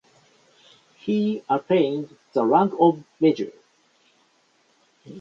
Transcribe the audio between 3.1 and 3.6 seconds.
major.